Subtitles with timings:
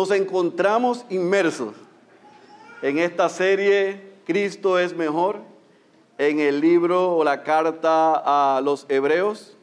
[0.00, 1.74] nos encontramos inmersos
[2.80, 5.40] en esta serie Cristo es mejor,
[6.16, 8.14] en el libro o la carta
[8.56, 9.58] a los hebreos.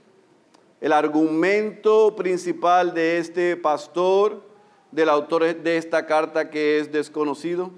[0.79, 4.43] El argumento principal de este pastor,
[4.91, 7.71] del autor de esta carta que es desconocido,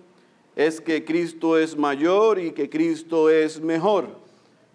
[0.58, 4.10] es que Cristo es mayor y que Cristo es mejor.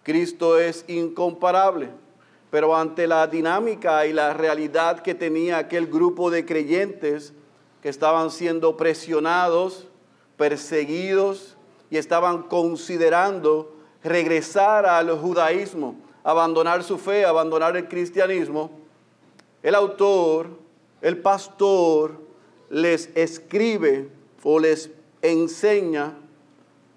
[0.03, 1.91] Cristo es incomparable.
[2.51, 7.35] Pero ante la dinámica y la realidad que tenía aquel grupo de creyentes
[7.85, 9.87] que estaban siendo presionados,
[10.39, 11.55] perseguidos
[11.91, 18.71] y estaban considerando regresar al judaísmo, abandonar su fe, abandonar el cristianismo,
[19.63, 20.49] el autor,
[21.03, 22.19] el pastor,
[22.71, 24.09] les escribe
[24.43, 24.91] o les
[25.21, 26.15] enseña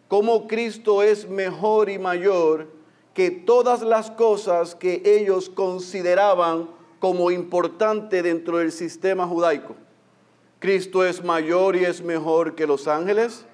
[0.07, 2.69] cómo Cristo es mejor y mayor
[3.13, 9.75] que todas las cosas que ellos consideraban como importante dentro del sistema judaico.
[10.59, 13.45] Cristo es mayor y es mejor que los ángeles.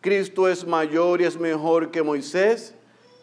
[0.00, 2.74] Cristo es mayor y es mejor que Moisés.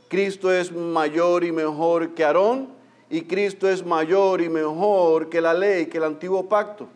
[0.09, 2.67] Cristo es mayor y mejor que Aarón.
[3.09, 6.87] Y Cristo es mayor y mejor que la ley, que el antiguo pacto.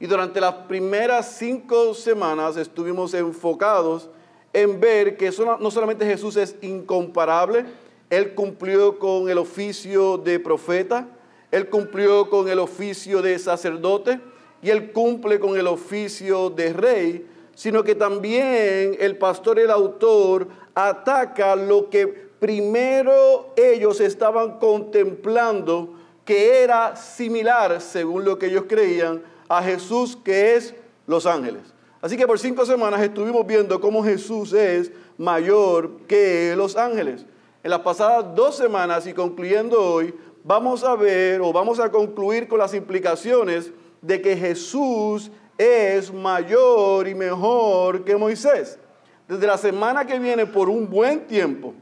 [0.00, 4.10] Y durante las primeras cinco semanas estuvimos enfocados
[4.52, 5.30] en ver que
[5.60, 7.64] no solamente Jesús es incomparable,
[8.10, 11.06] él cumplió con el oficio de profeta,
[11.50, 14.20] él cumplió con el oficio de sacerdote
[14.64, 20.48] y él cumple con el oficio de rey, sino que también el pastor, el autor,
[20.74, 25.92] ataca lo que primero ellos estaban contemplando
[26.24, 30.74] que era similar, según lo que ellos creían, a Jesús que es
[31.06, 31.74] los ángeles.
[32.00, 37.26] Así que por cinco semanas estuvimos viendo cómo Jesús es mayor que los ángeles.
[37.62, 42.48] En las pasadas dos semanas y concluyendo hoy, vamos a ver o vamos a concluir
[42.48, 43.70] con las implicaciones
[44.06, 48.78] de que Jesús es mayor y mejor que Moisés.
[49.26, 51.72] Desde la semana que viene, por un buen tiempo,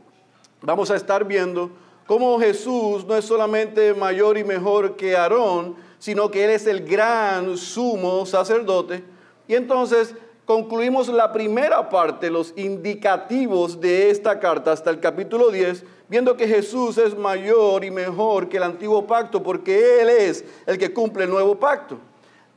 [0.61, 1.71] vamos a estar viendo
[2.07, 6.85] cómo Jesús no es solamente mayor y mejor que Aarón, sino que Él es el
[6.87, 9.03] gran sumo sacerdote.
[9.49, 10.15] Y entonces
[10.45, 16.47] concluimos la primera parte, los indicativos de esta carta hasta el capítulo 10, viendo que
[16.47, 21.25] Jesús es mayor y mejor que el antiguo pacto porque Él es el que cumple
[21.25, 21.99] el nuevo pacto.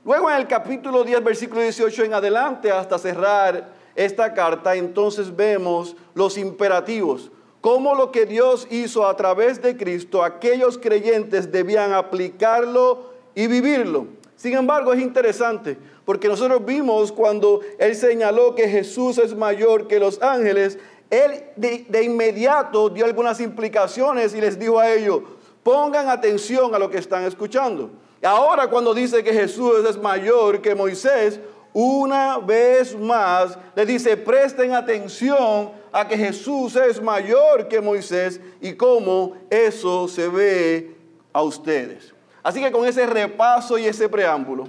[0.06, 5.96] Luego en el capítulo 10, versículo 18 en adelante, hasta cerrar esta carta, entonces vemos
[6.14, 13.14] los imperativos, cómo lo que Dios hizo a través de Cristo, aquellos creyentes debían aplicarlo
[13.34, 14.06] y vivirlo.
[14.36, 20.00] Sin embargo, es interesante porque nosotros vimos cuando Él señaló que Jesús es mayor que
[20.00, 20.78] los ángeles,
[21.10, 25.22] Él de, inmediato dio algunas implicaciones y les dijo a ellos,
[25.64, 27.90] pongan atención a lo que están escuchando.
[28.26, 31.40] Ahora cuando dice que Jesús es mayor que Moisés,
[31.74, 38.74] una vez más le dice, presten atención a que Jesús es mayor que Moisés y
[38.74, 40.96] cómo eso se ve
[41.32, 42.14] a ustedes.
[42.42, 44.68] Así que con ese repaso y ese preámbulo,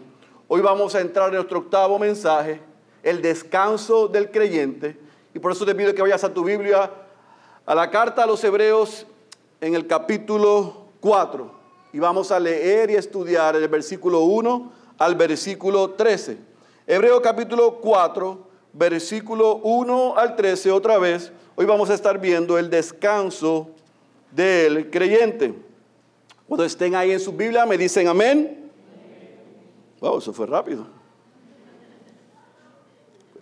[0.48, 2.60] hoy vamos a entrar en nuestro octavo mensaje,
[3.02, 4.98] el descanso del creyente.
[5.32, 6.90] Y por eso te pido que vayas a tu Biblia,
[7.64, 9.06] a la carta a los Hebreos
[9.60, 11.55] en el capítulo 4.
[11.92, 16.38] Y vamos a leer y estudiar el versículo 1 al versículo 13.
[16.86, 18.38] Hebreo capítulo 4,
[18.72, 21.32] versículo 1 al 13 otra vez.
[21.54, 23.68] Hoy vamos a estar viendo el descanso
[24.30, 25.54] del creyente.
[26.46, 28.70] Cuando estén ahí en su Biblia, me dicen amén.
[30.00, 30.86] Wow, eso fue rápido.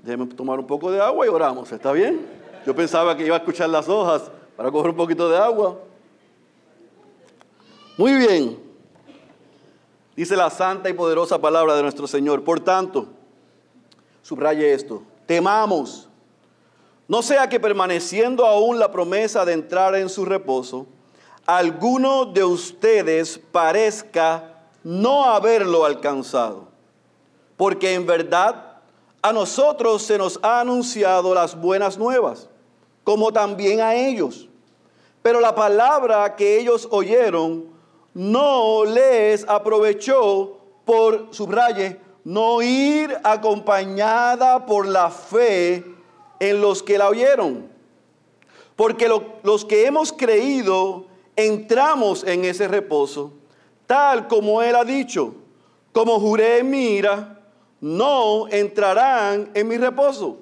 [0.03, 2.21] Déjenme tomar un poco de agua y oramos, ¿está bien?
[2.67, 5.79] Yo pensaba que iba a escuchar las hojas para coger un poquito de agua.
[7.97, 8.59] Muy bien.
[10.17, 12.43] Dice la santa y poderosa palabra de nuestro Señor.
[12.43, 13.07] Por tanto,
[14.23, 15.03] subraye esto.
[15.27, 16.09] Temamos.
[17.07, 20.87] No sea que permaneciendo aún la promesa de entrar en su reposo,
[21.47, 26.69] alguno de ustedes parezca no haberlo alcanzado.
[27.57, 28.79] Porque en verdad
[29.23, 32.49] a nosotros se nos ha anunciado las buenas nuevas,
[33.05, 34.49] como también a ellos.
[35.23, 37.74] Pero la palabra que ellos oyeron
[38.15, 45.85] no les aprovechó por, subraye, no ir acompañada por la fe
[46.41, 47.69] en los que la oyeron.
[48.77, 49.09] Porque
[49.43, 51.07] los que hemos creído
[51.37, 53.33] entramos en ese reposo,
[53.87, 55.35] tal como Él ha dicho,
[55.93, 57.41] como juré en mi ira,
[57.81, 60.39] no entrarán en mi reposo,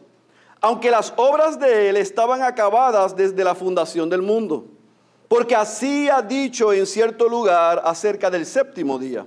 [0.61, 4.67] aunque las obras de Él estaban acabadas desde la fundación del mundo,
[5.33, 9.27] porque así ha dicho en cierto lugar acerca del séptimo día.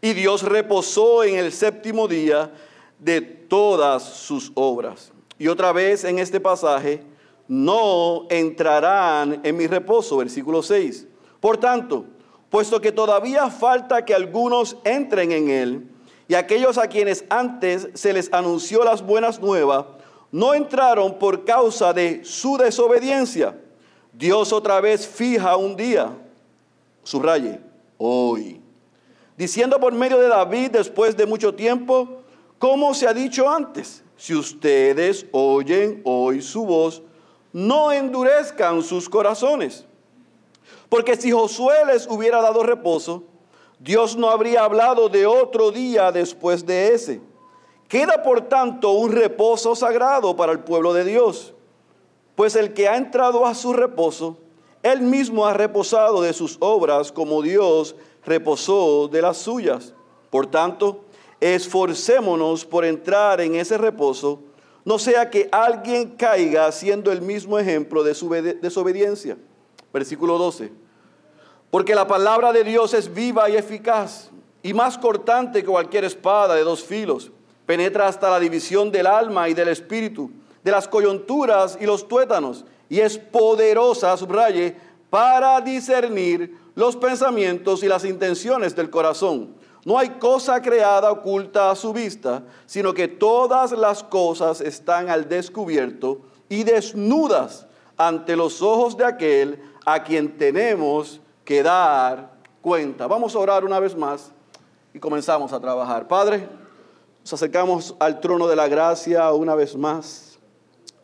[0.00, 2.52] Y Dios reposó en el séptimo día
[3.00, 5.10] de todas sus obras.
[5.40, 7.02] Y otra vez en este pasaje,
[7.48, 11.08] no entrarán en mi reposo, versículo 6.
[11.40, 12.04] Por tanto,
[12.48, 15.90] puesto que todavía falta que algunos entren en él,
[16.28, 19.84] y aquellos a quienes antes se les anunció las buenas nuevas,
[20.30, 23.56] no entraron por causa de su desobediencia.
[24.20, 26.12] Dios otra vez fija un día,
[27.02, 27.58] subraye,
[27.96, 28.60] hoy,
[29.34, 32.20] diciendo por medio de David después de mucho tiempo,
[32.58, 37.02] como se ha dicho antes, si ustedes oyen hoy su voz,
[37.54, 39.86] no endurezcan sus corazones.
[40.90, 43.24] Porque si Josué les hubiera dado reposo,
[43.78, 47.22] Dios no habría hablado de otro día después de ese.
[47.88, 51.54] Queda por tanto un reposo sagrado para el pueblo de Dios,
[52.40, 54.38] pues el que ha entrado a su reposo,
[54.82, 57.94] él mismo ha reposado de sus obras como Dios
[58.24, 59.92] reposó de las suyas.
[60.30, 61.04] Por tanto,
[61.38, 64.40] esforcémonos por entrar en ese reposo,
[64.86, 69.36] no sea que alguien caiga siendo el mismo ejemplo de su desobediencia.
[69.92, 70.72] Versículo 12.
[71.70, 74.30] Porque la palabra de Dios es viva y eficaz
[74.62, 77.32] y más cortante que cualquier espada de dos filos.
[77.66, 80.30] Penetra hasta la división del alma y del espíritu,
[80.62, 84.76] de las coyunturas y los tuétanos, y es poderosa, subraye,
[85.08, 89.54] para discernir los pensamientos y las intenciones del corazón.
[89.84, 95.28] No hay cosa creada oculta a su vista, sino que todas las cosas están al
[95.28, 97.66] descubierto y desnudas
[97.96, 102.30] ante los ojos de aquel a quien tenemos que dar
[102.60, 103.06] cuenta.
[103.06, 104.32] Vamos a orar una vez más
[104.92, 106.06] y comenzamos a trabajar.
[106.06, 106.46] Padre,
[107.20, 110.29] nos acercamos al trono de la gracia una vez más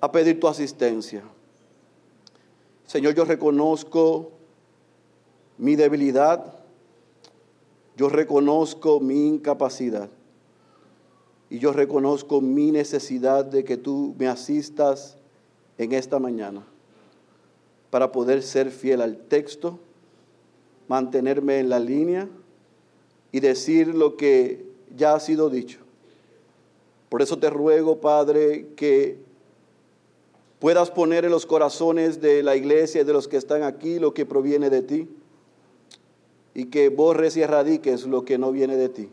[0.01, 1.23] a pedir tu asistencia.
[2.87, 4.33] Señor, yo reconozco
[5.59, 6.55] mi debilidad,
[7.97, 10.11] yo reconozco mi incapacidad
[11.49, 15.17] y yo reconozco mi necesidad de que tú me asistas
[15.79, 16.67] en esta mañana
[17.91, 19.79] para poder ser fiel al texto,
[20.89, 22.29] mantenerme en la línea
[23.33, 25.79] y decir lo que ya ha sido dicho.
[27.09, 29.26] Por eso te ruego, Padre, que
[30.67, 34.13] puedas poner en los corazones de la iglesia y de los que están aquí lo
[34.13, 35.09] que proviene de ti
[36.55, 39.09] y que borres y erradiques lo que no viene de ti.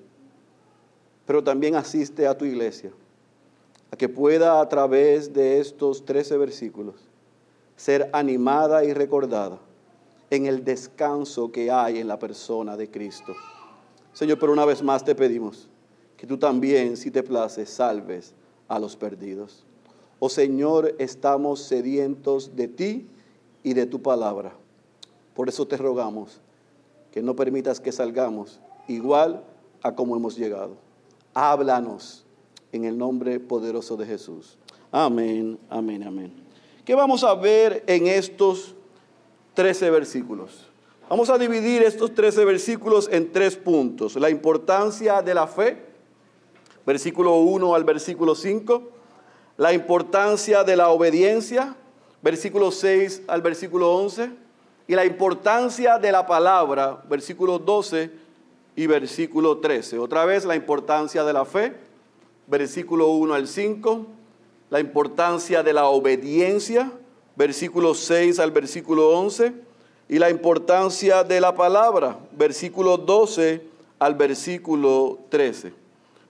[1.27, 2.91] Pero también asiste a tu iglesia
[3.91, 6.95] a que pueda a través de estos 13 versículos
[7.75, 9.59] ser animada y recordada
[10.31, 13.35] en el descanso que hay en la persona de Cristo.
[14.11, 15.69] Señor, pero una vez más te pedimos
[16.17, 18.33] que tú también, si te place, salves
[18.67, 19.67] a los perdidos.
[20.25, 23.09] Oh Señor, estamos sedientos de ti
[23.61, 24.53] y de tu palabra.
[25.33, 26.39] Por eso te rogamos
[27.11, 29.43] que no permitas que salgamos igual
[29.81, 30.77] a como hemos llegado.
[31.33, 32.23] Háblanos
[32.71, 34.57] en el nombre poderoso de Jesús.
[34.93, 36.31] Amén, amén, amén.
[36.85, 38.75] ¿Qué vamos a ver en estos
[39.55, 40.69] 13 versículos?
[41.09, 44.15] Vamos a dividir estos 13 versículos en tres puntos.
[44.15, 45.83] La importancia de la fe,
[46.85, 49.02] versículo 1 al versículo 5.
[49.57, 51.75] La importancia de la obediencia,
[52.21, 54.31] versículo 6 al versículo 11
[54.87, 58.11] y la importancia de la palabra, versículo 12
[58.75, 59.99] y versículo 13.
[59.99, 61.75] Otra vez la importancia de la fe,
[62.47, 64.05] versículo 1 al 5,
[64.71, 66.91] la importancia de la obediencia,
[67.35, 69.53] versículo 6 al versículo 11,
[70.09, 73.61] y la importancia de la palabra, versículo 12
[73.99, 75.82] al versículo 13.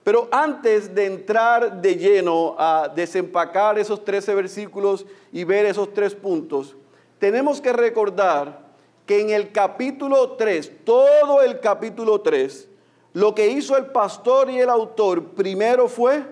[0.04, 6.14] Pero antes de entrar de lleno a desempacar esos 13 versículos y ver esos tres
[6.14, 6.76] puntos,
[7.18, 8.64] tenemos que recordar
[9.06, 12.68] que en el capítulo 3, todo el capítulo 3,
[13.14, 16.22] lo que hizo el pastor y el autor primero fue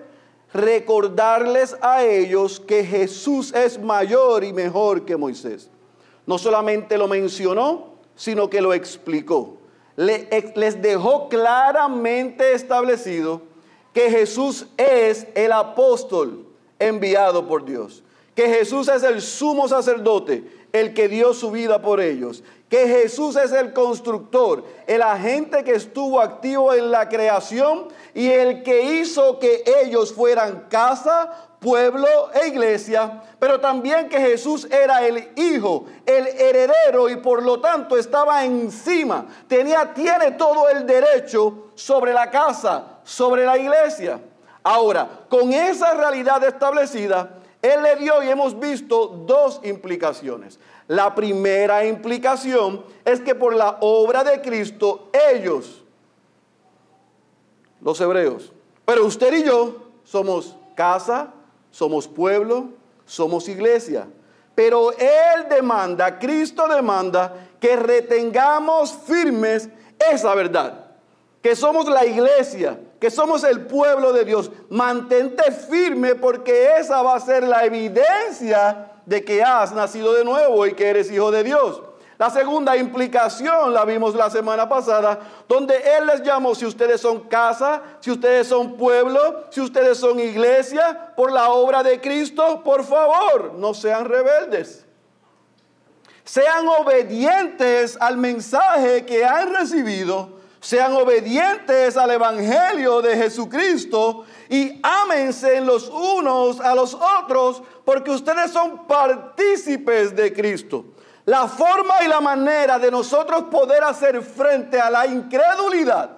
[0.53, 5.71] recordarles a ellos que Jesús es mayor y mejor que Moisés.
[6.27, 9.57] No solamente lo mencionó, sino que lo explicó.
[9.95, 13.52] les dejó claramente establecido
[13.93, 16.45] que Jesús es el apóstol
[16.79, 18.03] enviado por Dios,
[18.35, 23.35] que Jesús es el sumo sacerdote, el que dio su vida por ellos, que Jesús
[23.35, 29.37] es el constructor, el agente que estuvo activo en la creación y el que hizo
[29.37, 36.27] que ellos fueran casa, pueblo e iglesia, pero también que Jesús era el hijo, el
[36.27, 42.92] heredero y por lo tanto estaba encima, tenía tiene todo el derecho sobre la casa,
[43.03, 44.19] sobre la iglesia.
[44.63, 50.59] Ahora, con esa realidad establecida, él le dio y hemos visto dos implicaciones.
[50.87, 55.83] La primera implicación es que por la obra de Cristo, ellos,
[57.81, 58.51] los hebreos,
[58.85, 61.33] pero usted y yo, somos casa,
[61.71, 62.69] somos pueblo,
[63.05, 64.07] somos iglesia.
[64.55, 69.69] Pero Él demanda, Cristo demanda que retengamos firmes
[70.11, 70.82] esa verdad,
[71.43, 74.49] que somos la iglesia, que somos el pueblo de Dios.
[74.69, 80.65] Mantente firme porque esa va a ser la evidencia de que has nacido de nuevo
[80.65, 81.81] y que eres hijo de Dios.
[82.17, 85.19] La segunda implicación la vimos la semana pasada,
[85.49, 90.21] donde Él les llamó, si ustedes son casa, si ustedes son pueblo, si ustedes son
[90.21, 94.85] iglesia, por la obra de Cristo, por favor, no sean rebeldes.
[96.23, 105.59] Sean obedientes al mensaje que han recibido, sean obedientes al Evangelio de Jesucristo y ámense
[105.59, 110.85] los unos a los otros porque ustedes son partícipes de Cristo.
[111.25, 116.11] La forma y la manera de nosotros poder hacer frente a la incredulidad,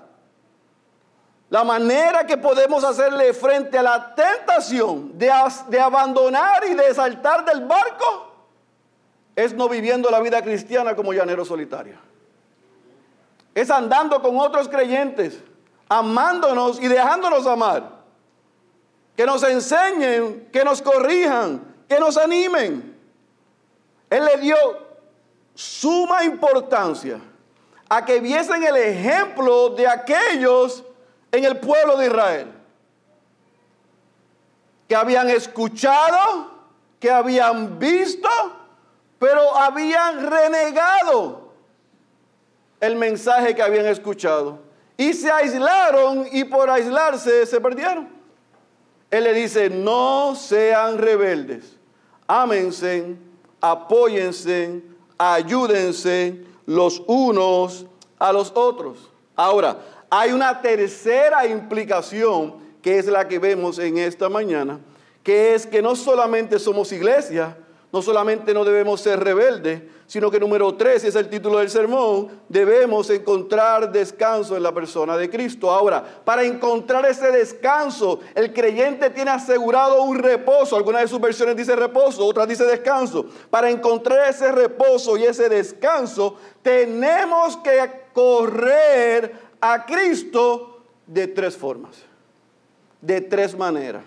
[1.50, 5.32] la manera que podemos hacerle frente a la tentación de,
[5.70, 8.32] de abandonar y de saltar del barco,
[9.36, 12.15] es no viviendo la vida cristiana como llanero solitario.
[13.56, 15.40] Es andando con otros creyentes,
[15.88, 17.90] amándonos y dejándonos amar.
[19.16, 23.00] Que nos enseñen, que nos corrijan, que nos animen.
[24.10, 24.58] Él le dio
[25.54, 27.22] suma importancia
[27.88, 30.84] a que viesen el ejemplo de aquellos
[31.32, 32.52] en el pueblo de Israel,
[34.90, 36.52] que habían escuchado,
[37.00, 38.30] que habían visto,
[39.18, 41.45] pero habían renegado
[42.80, 44.60] el mensaje que habían escuchado.
[44.98, 48.08] Y se aislaron y por aislarse se perdieron.
[49.12, 51.78] Él le dice, no sean rebeldes,
[52.28, 53.16] ámense,
[53.62, 54.82] apóyense,
[55.18, 57.86] ayúdense los unos
[58.18, 59.12] a los otros.
[59.36, 59.78] Ahora,
[60.10, 64.80] hay una tercera implicación que es la que vemos en esta mañana,
[65.24, 67.58] que es que no solamente somos iglesia,
[67.96, 71.70] no solamente no debemos ser rebeldes, sino que número tres, y es el título del
[71.70, 75.72] sermón, debemos encontrar descanso en la persona de Cristo.
[75.72, 80.76] Ahora, para encontrar ese descanso, el creyente tiene asegurado un reposo.
[80.76, 83.28] Algunas de sus versiones dice reposo, otras dice descanso.
[83.50, 91.96] Para encontrar ese reposo y ese descanso, tenemos que correr a Cristo de tres formas,
[93.00, 94.04] de tres maneras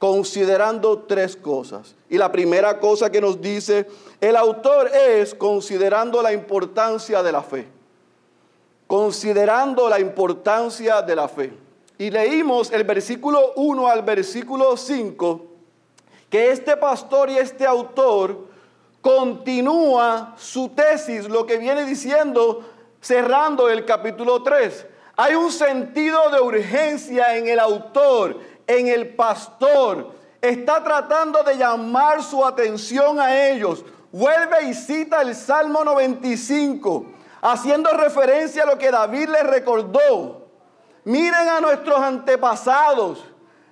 [0.00, 1.94] considerando tres cosas.
[2.08, 3.86] Y la primera cosa que nos dice
[4.18, 7.68] el autor es considerando la importancia de la fe.
[8.86, 11.52] Considerando la importancia de la fe.
[11.98, 15.46] Y leímos el versículo 1 al versículo 5,
[16.30, 18.46] que este pastor y este autor
[19.02, 22.64] continúa su tesis, lo que viene diciendo
[23.02, 24.86] cerrando el capítulo 3.
[25.16, 28.38] Hay un sentido de urgencia en el autor
[28.70, 30.12] en el pastor.
[30.40, 33.84] Está tratando de llamar su atención a ellos.
[34.12, 37.06] Vuelve y cita el Salmo 95,
[37.42, 40.48] haciendo referencia a lo que David les recordó.
[41.04, 43.24] Miren a nuestros antepasados,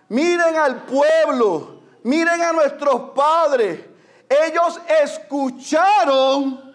[0.08, 3.80] miren al pueblo, miren a nuestros padres.
[4.28, 6.74] Ellos escucharon,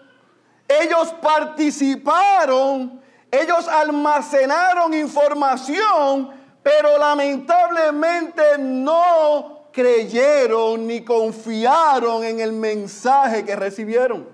[0.66, 13.54] ellos participaron, ellos almacenaron información pero lamentablemente no creyeron ni confiaron en el mensaje que
[13.54, 14.26] recibieron.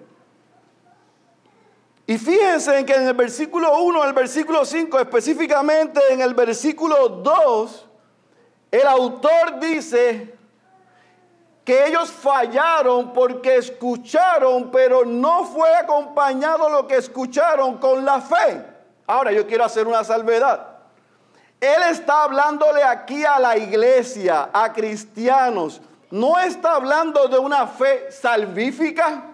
[2.06, 7.08] Y fíjense en que en el versículo 1 al versículo 5, específicamente en el versículo
[7.08, 7.86] 2,
[8.70, 10.32] el autor dice
[11.64, 18.64] que ellos fallaron porque escucharon, pero no fue acompañado lo que escucharon con la fe.
[19.08, 20.69] Ahora yo quiero hacer una salvedad.
[21.60, 25.80] Él está hablándole aquí a la iglesia, a cristianos.
[26.10, 29.24] No está hablando de una fe salvífica.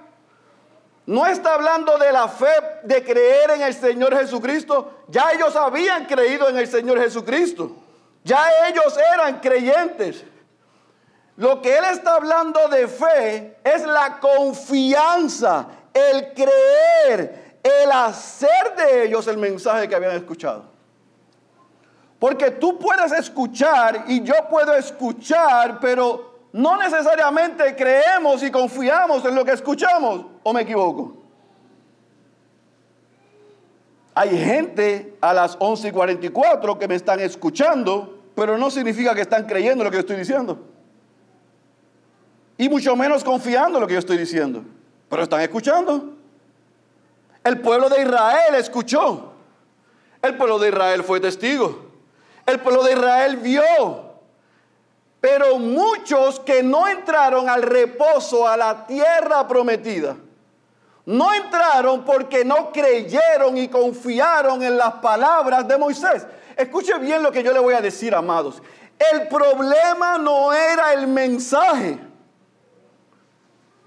[1.06, 2.52] No está hablando de la fe
[2.82, 5.02] de creer en el Señor Jesucristo.
[5.06, 7.76] Ya ellos habían creído en el Señor Jesucristo.
[8.24, 10.24] Ya ellos eran creyentes.
[11.36, 19.04] Lo que Él está hablando de fe es la confianza, el creer, el hacer de
[19.04, 20.75] ellos el mensaje que habían escuchado.
[22.18, 29.34] Porque tú puedes escuchar y yo puedo escuchar, pero no necesariamente creemos y confiamos en
[29.34, 30.24] lo que escuchamos.
[30.42, 31.16] ¿O me equivoco?
[34.14, 39.20] Hay gente a las 11 y 44 que me están escuchando, pero no significa que
[39.20, 40.58] están creyendo lo que yo estoy diciendo.
[42.56, 44.64] Y mucho menos confiando en lo que yo estoy diciendo.
[45.10, 46.14] Pero están escuchando.
[47.44, 49.34] El pueblo de Israel escuchó.
[50.22, 51.85] El pueblo de Israel fue testigo.
[52.46, 53.64] El pueblo de Israel vio
[55.20, 60.16] Pero muchos que no entraron al reposo, a la tierra prometida,
[61.04, 66.26] no entraron porque no creyeron y confiaron en las palabras de Moisés.
[66.56, 68.62] Escuche bien lo que yo le voy a decir, amados.
[69.12, 71.98] El problema no era el mensaje.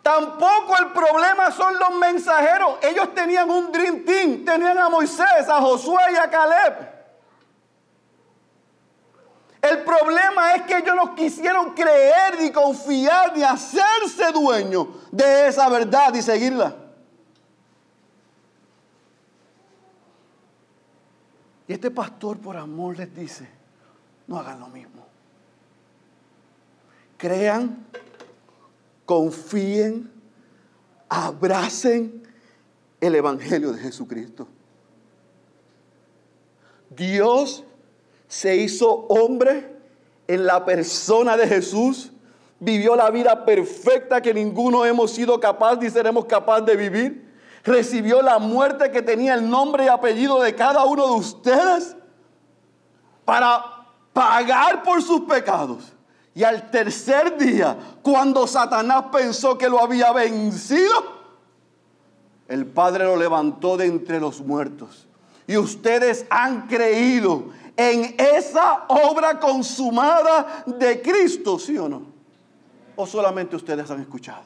[0.01, 2.77] Tampoco el problema son los mensajeros.
[2.81, 4.45] Ellos tenían un Dream Team.
[4.45, 6.99] Tenían a Moisés, a Josué y a Caleb.
[9.61, 15.67] El problema es que ellos no quisieron creer ni confiar ni hacerse dueños de esa
[15.69, 16.75] verdad y seguirla.
[21.67, 23.47] Y este pastor por amor les dice,
[24.27, 25.05] no hagan lo mismo.
[27.17, 27.85] Crean,
[29.05, 30.09] confíen,
[31.09, 32.23] abracen
[33.01, 34.47] el Evangelio de Jesucristo.
[36.89, 37.65] Dios
[38.29, 39.75] se hizo hombre
[40.27, 42.12] en la persona de Jesús,
[42.59, 47.27] vivió la vida perfecta que ninguno hemos sido capaz ni seremos capaz de vivir,
[47.63, 51.95] recibió la muerte que tenía el nombre y apellido de cada uno de ustedes
[53.25, 53.65] para
[54.13, 55.91] pagar por sus pecados.
[56.36, 61.19] Y al tercer día, cuando Satanás pensó que lo había vencido,
[62.48, 65.07] el Padre lo levantó de entre los muertos.
[65.48, 67.45] Y ustedes han creído
[67.79, 72.01] en esa obra consumada de Cristo, ¿sí o no?
[72.98, 74.43] ¿O solamente ustedes han escuchado?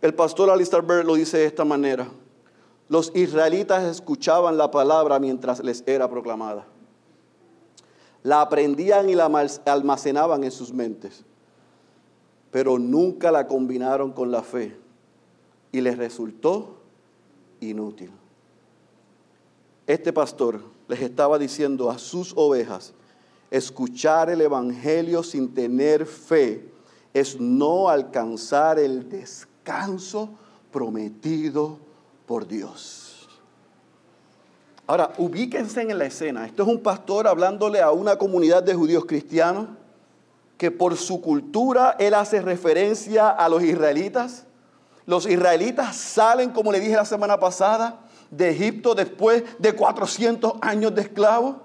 [0.00, 2.08] El pastor Alistair Bird lo dice de esta manera.
[2.88, 6.64] Los israelitas escuchaban la palabra mientras les era proclamada.
[8.22, 9.26] La aprendían y la
[9.66, 11.26] almacenaban en sus mentes,
[12.50, 14.80] pero nunca la combinaron con la fe
[15.72, 16.78] y les resultó
[17.60, 18.10] inútil
[19.88, 22.92] este pastor les estaba diciendo a sus ovejas,
[23.50, 26.70] escuchar el Evangelio sin tener fe
[27.14, 30.28] es no alcanzar el descanso
[30.70, 31.78] prometido
[32.26, 33.28] por Dios.
[34.86, 36.44] Ahora, ubíquense en la escena.
[36.44, 39.68] Esto es un pastor hablándole a una comunidad de judíos cristianos
[40.58, 44.44] que por su cultura él hace referencia a los israelitas.
[45.06, 50.94] Los israelitas salen, como le dije la semana pasada, de Egipto después de 400 años
[50.94, 51.56] de esclavos.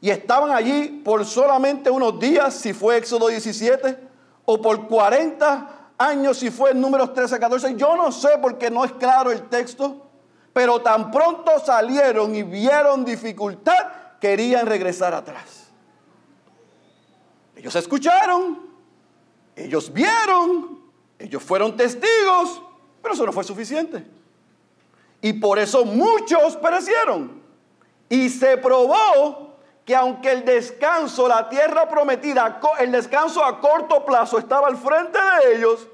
[0.00, 3.98] Y estaban allí por solamente unos días, si fue Éxodo 17,
[4.44, 7.74] o por 40 años, si fue en números 13, 14.
[7.76, 10.02] Yo no sé porque no es claro el texto,
[10.52, 15.68] pero tan pronto salieron y vieron dificultad, querían regresar atrás.
[17.56, 18.68] Ellos escucharon,
[19.56, 20.80] ellos vieron,
[21.18, 22.62] ellos fueron testigos,
[23.00, 24.04] pero eso no fue suficiente.
[25.24, 27.40] Y por eso muchos perecieron.
[28.10, 34.38] Y se probó que aunque el descanso, la tierra prometida, el descanso a corto plazo
[34.38, 35.88] estaba al frente de ellos,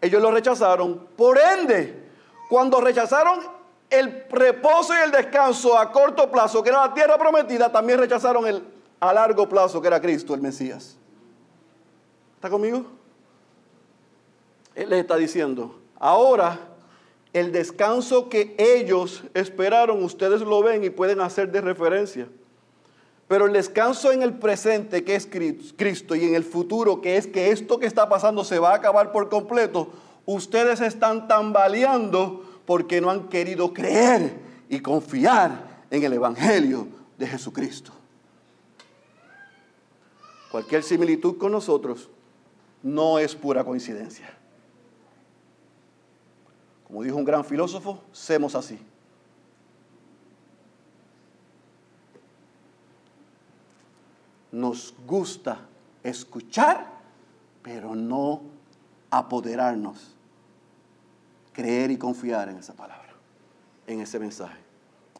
[0.00, 1.06] ellos lo rechazaron.
[1.18, 2.08] Por ende,
[2.48, 3.40] cuando rechazaron
[3.90, 8.46] el reposo y el descanso a corto plazo, que era la tierra prometida, también rechazaron
[8.46, 8.64] el
[9.00, 10.96] a largo plazo, que era Cristo, el Mesías.
[12.36, 12.86] ¿Está conmigo?
[14.74, 16.58] Él les está diciendo, ahora
[17.36, 22.28] el descanso que ellos esperaron, ustedes lo ven y pueden hacer de referencia.
[23.28, 27.26] Pero el descanso en el presente, que es Cristo, y en el futuro, que es
[27.26, 29.90] que esto que está pasando se va a acabar por completo,
[30.24, 34.38] ustedes están tambaleando porque no han querido creer
[34.70, 37.92] y confiar en el Evangelio de Jesucristo.
[40.50, 42.08] Cualquier similitud con nosotros
[42.82, 44.32] no es pura coincidencia.
[46.86, 48.78] Como dijo un gran filósofo, semos así.
[54.52, 55.58] Nos gusta
[56.02, 56.86] escuchar,
[57.62, 58.42] pero no
[59.10, 60.14] apoderarnos,
[61.52, 63.12] creer y confiar en esa palabra,
[63.86, 64.58] en ese mensaje,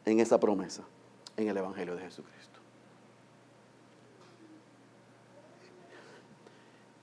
[0.05, 0.85] en esa promesa,
[1.37, 2.61] en el Evangelio de Jesucristo.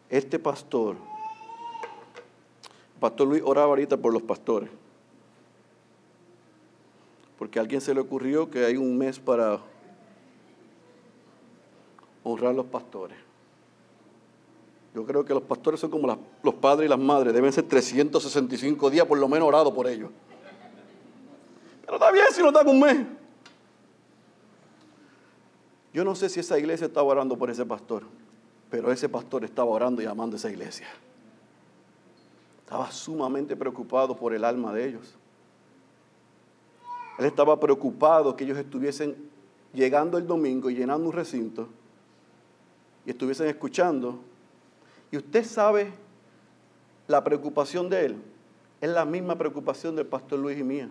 [0.09, 0.95] Este pastor
[3.03, 4.69] Pastor Luis oraba ahorita por los pastores.
[7.37, 9.59] Porque a alguien se le ocurrió que hay un mes para
[12.23, 13.17] honrar a los pastores.
[14.95, 18.89] Yo creo que los pastores son como los padres y las madres, deben ser 365
[18.89, 20.09] días por lo menos orado por ellos.
[21.81, 23.05] Pero está bien si nos dan un mes.
[25.93, 28.03] Yo no sé si esa iglesia estaba orando por ese pastor,
[28.69, 30.87] pero ese pastor estaba orando y amando a esa iglesia.
[32.63, 35.15] Estaba sumamente preocupado por el alma de ellos.
[37.19, 39.15] Él estaba preocupado que ellos estuviesen
[39.73, 41.67] llegando el domingo y llenando un recinto
[43.05, 44.19] y estuviesen escuchando,
[45.11, 45.91] y usted sabe
[47.07, 48.15] la preocupación de él,
[48.79, 50.89] es la misma preocupación del pastor Luis y mía.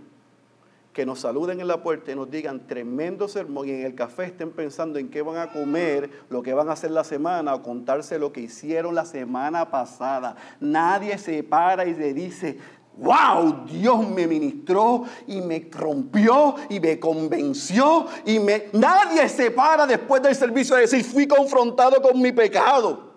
[0.92, 4.24] Que nos saluden en la puerta y nos digan tremendo sermón y en el café
[4.24, 7.62] estén pensando en qué van a comer, lo que van a hacer la semana o
[7.62, 10.36] contarse lo que hicieron la semana pasada.
[10.60, 12.58] Nadie se para y le dice,
[12.96, 18.68] wow, Dios me ministró y me rompió y me convenció y me...
[18.72, 23.12] Nadie se para después del servicio de decir, fui confrontado con mi pecado.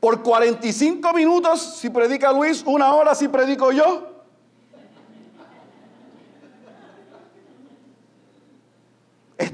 [0.00, 4.09] Por 45 minutos si predica Luis, una hora si predico yo.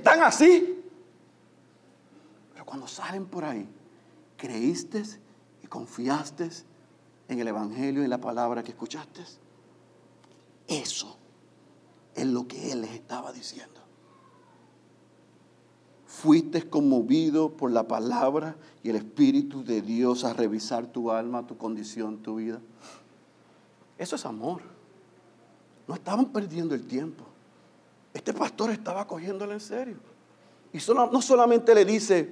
[0.07, 0.85] Están así.
[2.53, 3.69] Pero cuando salen por ahí,
[4.37, 5.03] creíste
[5.65, 6.49] y confiaste
[7.27, 9.25] en el Evangelio y la palabra que escuchaste.
[10.69, 11.17] Eso
[12.15, 13.81] es lo que Él les estaba diciendo.
[16.07, 21.59] Fuiste conmovido por la palabra y el Espíritu de Dios a revisar tu alma, tu
[21.59, 22.61] condición, tu vida.
[23.99, 24.63] Eso es amor.
[25.89, 27.25] No estaban perdiendo el tiempo.
[28.17, 29.97] Este pastor estaba cogiéndolo en serio.
[30.73, 32.31] Y no solamente le dice,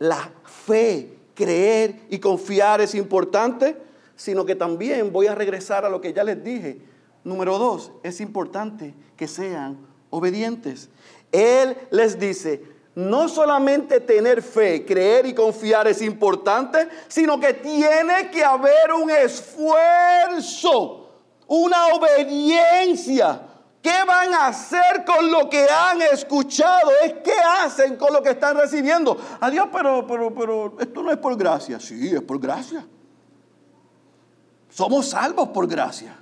[0.00, 3.76] la fe, creer y confiar es importante,
[4.16, 6.80] sino que también voy a regresar a lo que ya les dije.
[7.22, 9.78] Número dos, es importante que sean
[10.10, 10.88] obedientes.
[11.30, 12.64] Él les dice,
[12.96, 19.12] no solamente tener fe, creer y confiar es importante, sino que tiene que haber un
[19.12, 19.62] esfuerzo,
[21.46, 23.53] una obediencia.
[23.84, 26.90] ¿Qué van a hacer con lo que han escuchado?
[27.04, 29.14] Es qué hacen con lo que están recibiendo.
[29.42, 31.78] Adiós, pero, pero, pero esto no es por gracia.
[31.78, 32.86] Sí, es por gracia.
[34.70, 36.16] Somos salvos por gracia.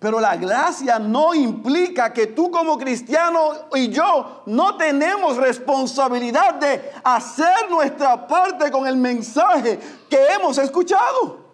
[0.00, 6.90] Pero la gracia no implica que tú como cristiano y yo no tenemos responsabilidad de
[7.04, 11.49] hacer nuestra parte con el mensaje que hemos escuchado.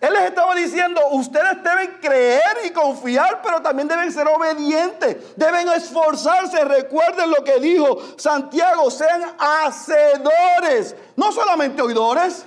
[0.00, 5.68] Él les estaba diciendo, ustedes deben creer y confiar, pero también deben ser obedientes, deben
[5.68, 6.64] esforzarse.
[6.64, 12.46] Recuerden lo que dijo Santiago, sean hacedores, no solamente oidores.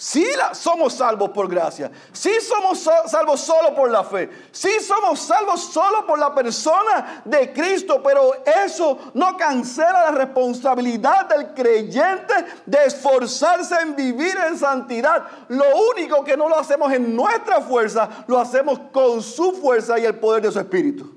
[0.00, 1.90] Sí somos salvos por gracia.
[2.12, 4.30] Sí somos salvos solo por la fe.
[4.52, 8.00] Sí somos salvos solo por la persona de Cristo.
[8.00, 12.32] Pero eso no cancela la responsabilidad del creyente
[12.64, 15.24] de esforzarse en vivir en santidad.
[15.48, 20.04] Lo único que no lo hacemos en nuestra fuerza, lo hacemos con su fuerza y
[20.04, 21.12] el poder de su espíritu.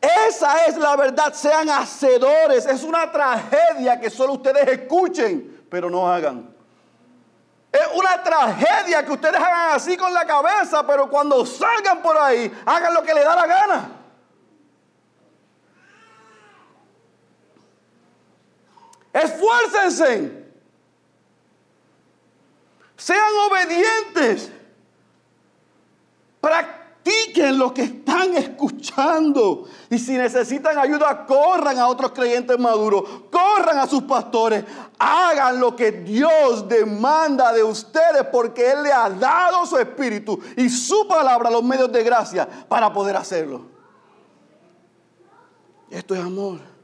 [0.00, 1.34] Esa es la verdad.
[1.34, 2.64] Sean hacedores.
[2.64, 6.57] Es una tragedia que solo ustedes escuchen, pero no hagan.
[7.70, 12.50] Es una tragedia que ustedes hagan así con la cabeza, pero cuando salgan por ahí,
[12.64, 13.90] hagan lo que les da la gana.
[19.12, 20.46] Esfuércense.
[22.96, 24.50] Sean obedientes.
[26.40, 29.66] Practiquen lo que están escuchando.
[29.90, 33.04] Y si necesitan ayuda, corran a otros creyentes maduros.
[33.30, 34.64] Corran a sus pastores.
[34.98, 40.68] Hagan lo que Dios demanda de ustedes porque Él le ha dado su espíritu y
[40.68, 43.66] su palabra, los medios de gracia para poder hacerlo.
[45.90, 46.77] Esto es amor.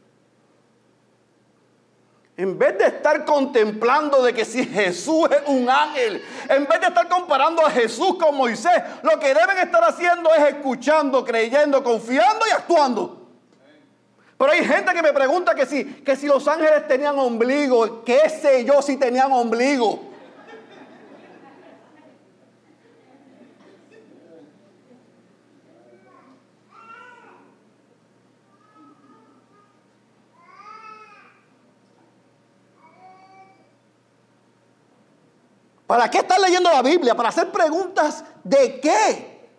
[2.37, 6.89] En vez de estar contemplando de que si Jesús es un ángel, en vez de
[6.89, 12.45] estar comparando a Jesús con Moisés, lo que deben estar haciendo es escuchando, creyendo, confiando
[12.49, 13.29] y actuando.
[14.37, 18.29] Pero hay gente que me pregunta que si, que si los ángeles tenían ombligo, ¿qué
[18.29, 20.14] sé yo si tenían ombligo?
[35.87, 37.15] ¿Para qué estás leyendo la Biblia?
[37.15, 39.51] ¿Para hacer preguntas de qué?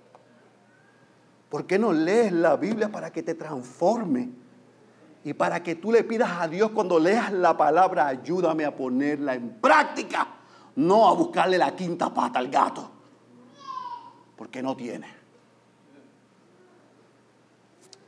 [1.50, 4.30] ¿Por qué no lees la Biblia para que te transforme?
[5.24, 9.34] Y para que tú le pidas a Dios cuando leas la palabra, ayúdame a ponerla
[9.34, 10.28] en práctica,
[10.76, 12.92] no a buscarle la quinta pata al gato,
[14.36, 15.08] porque no tiene.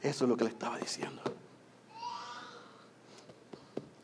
[0.02, 1.22] Eso es lo que le estaba diciendo.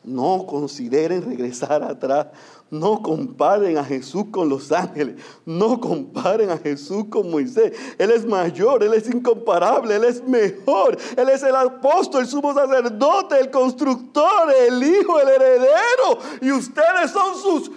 [0.04, 2.26] No consideren regresar atrás
[2.74, 5.16] no comparen a Jesús con los ángeles.
[5.44, 7.72] No comparen a Jesús con Moisés.
[7.98, 10.98] Él es mayor, Él es incomparable, Él es mejor.
[11.16, 16.18] Él es el apóstol, el sumo sacerdote, el constructor, el hijo, el heredero.
[16.40, 17.70] Y ustedes son sus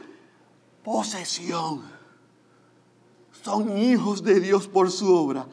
[0.84, 1.84] posesión.
[3.44, 5.46] Son hijos de Dios por su obra.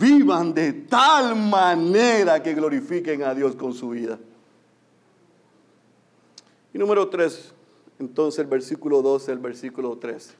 [0.00, 4.18] vivan de tal manera que glorifiquen a Dios con su vida.
[6.78, 7.52] Número tres,
[7.98, 10.32] entonces el versículo 12, el versículo 13.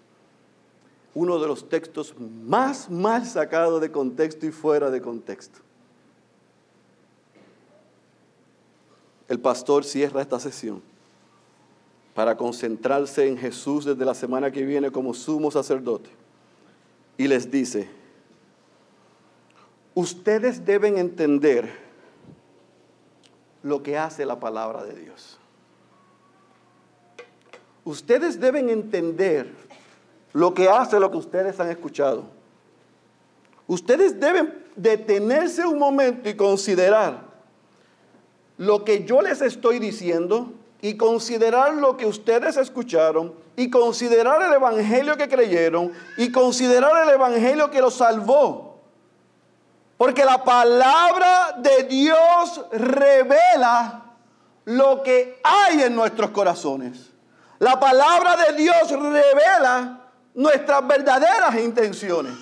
[1.12, 5.58] Uno de los textos más mal sacados de contexto y fuera de contexto.
[9.26, 10.80] El pastor cierra esta sesión
[12.14, 16.10] para concentrarse en Jesús desde la semana que viene como sumo sacerdote.
[17.16, 17.90] Y les dice,
[19.92, 21.68] ustedes deben entender
[23.64, 25.37] lo que hace la palabra de Dios.
[27.88, 29.50] Ustedes deben entender
[30.34, 32.24] lo que hace lo que ustedes han escuchado.
[33.66, 37.22] Ustedes deben detenerse un momento y considerar
[38.58, 44.52] lo que yo les estoy diciendo y considerar lo que ustedes escucharon y considerar el
[44.52, 48.82] evangelio que creyeron y considerar el evangelio que los salvó.
[49.96, 54.12] Porque la palabra de Dios revela
[54.66, 57.12] lo que hay en nuestros corazones.
[57.58, 60.00] La palabra de Dios revela
[60.34, 62.34] nuestras verdaderas intenciones.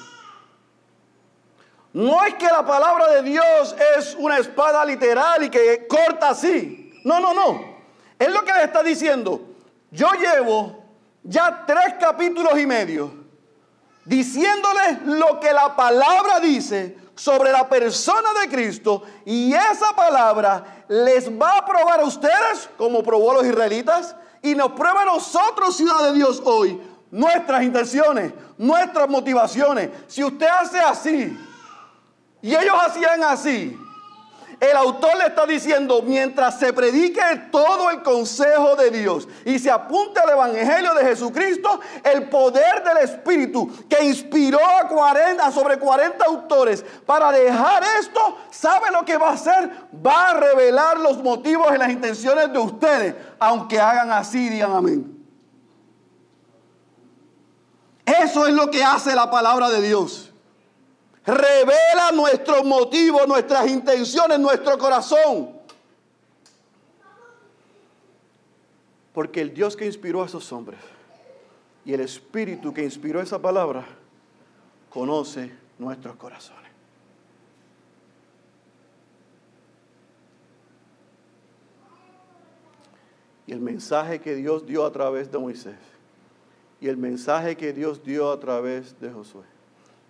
[1.92, 6.92] No es que la palabra de Dios es una espada literal y que corta así.
[7.04, 7.76] No, no, no.
[8.18, 9.40] Es lo que le está diciendo.
[9.90, 10.84] Yo llevo
[11.22, 13.26] ya tres capítulos y medio
[14.04, 21.30] diciéndoles lo que la palabra dice sobre la persona de Cristo y esa palabra les
[21.30, 25.76] va a probar a ustedes como probó a los israelitas y nos prueba a nosotros,
[25.76, 29.90] ciudad de Dios, hoy, nuestras intenciones, nuestras motivaciones.
[30.06, 31.38] Si usted hace así
[32.42, 33.78] y ellos hacían así,
[34.58, 39.70] el autor le está diciendo, mientras se predique todo el consejo de Dios y se
[39.70, 46.24] apunte al Evangelio de Jesucristo, el poder del Espíritu que inspiró a, 40, sobre 40
[46.24, 49.70] autores para dejar esto, ¿sabe lo que va a hacer?
[50.04, 55.12] Va a revelar los motivos y las intenciones de ustedes, aunque hagan así, digan amén.
[58.06, 60.25] Eso es lo que hace la palabra de Dios
[61.26, 65.56] revela nuestros motivos, nuestras intenciones, nuestro corazón.
[69.12, 70.78] Porque el Dios que inspiró a esos hombres
[71.84, 73.84] y el Espíritu que inspiró esa palabra
[74.90, 76.70] conoce nuestros corazones.
[83.46, 85.76] Y el mensaje que Dios dio a través de Moisés
[86.80, 89.55] y el mensaje que Dios dio a través de Josué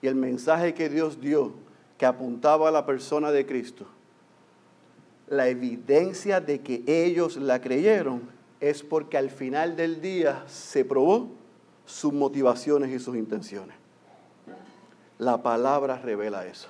[0.02, 1.52] y el mensaje que Dios dio,
[1.98, 3.86] que apuntaba a la persona de Cristo,
[5.28, 8.22] la evidencia de que ellos la creyeron
[8.60, 11.28] es porque al final del día se probó
[11.84, 13.76] sus motivaciones y sus intenciones.
[15.18, 16.68] La palabra revela eso.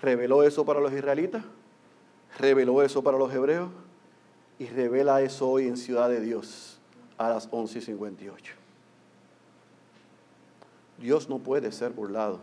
[0.00, 1.44] Reveló eso para los israelitas,
[2.38, 3.70] reveló eso para los hebreos
[4.58, 6.78] y revela eso hoy en Ciudad de Dios
[7.16, 8.65] a las 11:58.
[10.98, 12.40] Dios no puede ser burlado.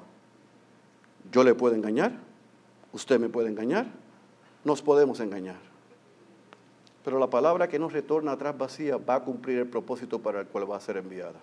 [1.31, 2.13] Yo le puedo engañar,
[2.91, 3.87] usted me puede engañar,
[4.63, 5.57] nos podemos engañar.
[7.03, 10.47] Pero la palabra que nos retorna atrás vacía va a cumplir el propósito para el
[10.47, 11.39] cual va a ser enviada.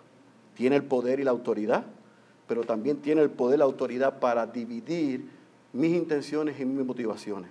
[0.55, 1.85] Tiene el poder y la autoridad,
[2.47, 5.29] pero también tiene el poder y la autoridad para dividir
[5.73, 7.51] mis intenciones y mis motivaciones.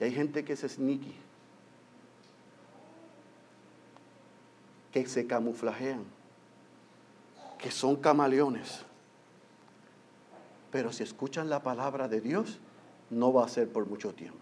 [0.00, 1.14] Y hay gente que es sneaky,
[4.92, 6.04] que se camuflajean
[7.60, 8.80] que son camaleones.
[10.70, 12.58] Pero si escuchan la palabra de Dios,
[13.10, 14.38] no va a ser por mucho tiempo.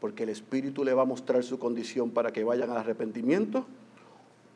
[0.00, 3.64] Porque el Espíritu le va a mostrar su condición para que vayan al arrepentimiento,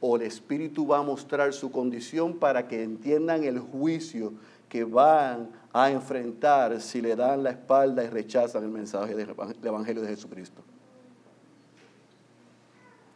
[0.00, 4.34] o el Espíritu va a mostrar su condición para que entiendan el juicio
[4.68, 10.02] que van a enfrentar si le dan la espalda y rechazan el mensaje del Evangelio
[10.02, 10.62] de Jesucristo.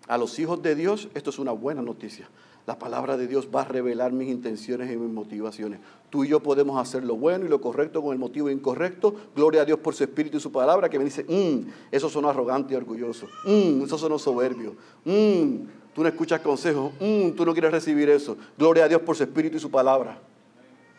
[0.06, 2.28] A los hijos de Dios esto es una buena noticia.
[2.68, 5.80] La palabra de Dios va a revelar mis intenciones y mis motivaciones.
[6.10, 9.14] Tú y yo podemos hacer lo bueno y lo correcto con el motivo incorrecto.
[9.34, 12.26] Gloria a Dios por su espíritu y su palabra que me dice, mmm, eso son
[12.26, 13.26] arrogante y orgulloso.
[13.46, 14.74] Mmm, eso son soberbio.
[15.06, 16.92] Mmm, tú no escuchas consejos.
[17.00, 18.36] Mmm, tú no quieres recibir eso.
[18.58, 20.20] Gloria a Dios por su espíritu y su palabra.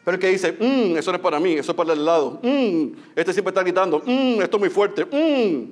[0.04, 2.40] Pero el que dice, mmm, eso no es para mí, eso es para el lado.
[2.42, 5.06] Mmm, este siempre está gritando, mmm, esto es muy fuerte.
[5.06, 5.66] Mmm,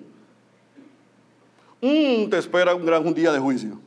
[1.81, 3.86] mmm, te espera un gran un día de juicio.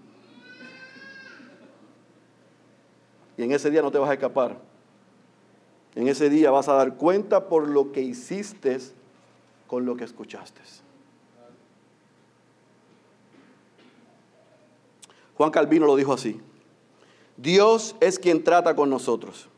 [3.41, 4.59] Y en ese día no te vas a escapar.
[5.95, 8.79] En ese día vas a dar cuenta por lo que hiciste
[9.67, 10.61] con lo que escuchaste.
[15.39, 16.39] Juan Calvino lo dijo así.
[17.39, 19.49] Dios es quien trata con nosotros.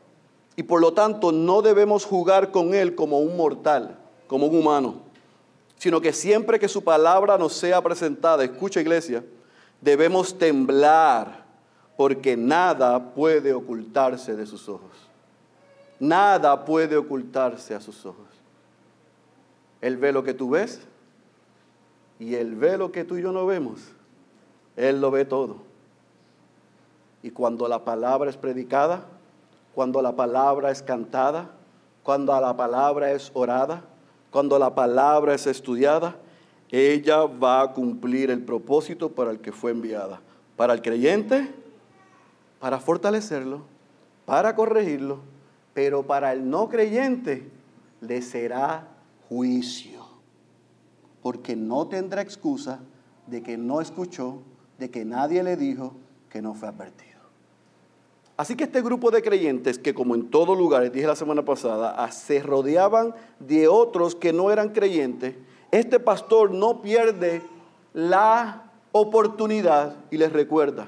[0.55, 5.01] Y por lo tanto no debemos jugar con Él como un mortal, como un humano,
[5.77, 9.25] sino que siempre que su palabra nos sea presentada, escucha iglesia,
[9.81, 11.42] debemos temblar
[11.95, 14.91] porque nada puede ocultarse de sus ojos.
[15.99, 18.27] Nada puede ocultarse a sus ojos.
[19.81, 20.81] Él ve lo que tú ves
[22.19, 23.81] y Él ve lo que tú y yo no vemos.
[24.75, 25.57] Él lo ve todo.
[27.21, 29.05] Y cuando la palabra es predicada,
[29.73, 31.51] cuando la palabra es cantada,
[32.03, 33.83] cuando la palabra es orada,
[34.29, 36.15] cuando la palabra es estudiada,
[36.69, 40.21] ella va a cumplir el propósito para el que fue enviada.
[40.57, 41.53] Para el creyente,
[42.63, 43.63] para fortalecerlo,
[44.25, 45.19] para corregirlo,
[45.73, 47.51] pero para el no creyente
[47.99, 48.87] le será
[49.27, 49.99] juicio,
[51.21, 52.79] porque no tendrá excusa
[53.27, 54.37] de que no escuchó,
[54.79, 55.91] de que nadie le dijo
[56.29, 57.19] que no fue advertido.
[58.37, 62.09] Así que este grupo de creyentes que como en todo lugar, dije la semana pasada,
[62.13, 65.35] se rodeaban de otros que no eran creyentes,
[65.69, 67.41] este pastor no pierde
[67.93, 70.87] la oportunidad y les recuerda,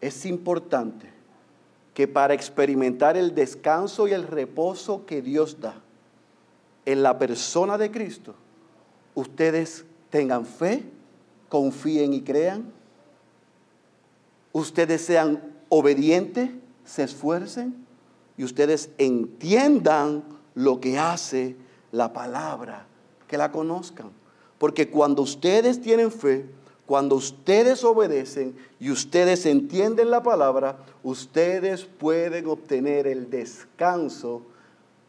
[0.00, 1.10] es importante
[1.94, 5.74] que para experimentar el descanso y el reposo que Dios da
[6.86, 8.34] en la persona de Cristo,
[9.14, 10.84] ustedes tengan fe,
[11.48, 12.72] confíen y crean,
[14.52, 16.50] ustedes sean obedientes,
[16.84, 17.86] se esfuercen
[18.36, 21.56] y ustedes entiendan lo que hace
[21.92, 22.86] la palabra,
[23.28, 24.10] que la conozcan.
[24.58, 26.46] Porque cuando ustedes tienen fe,
[26.90, 34.42] cuando ustedes obedecen y ustedes entienden la palabra, ustedes pueden obtener el descanso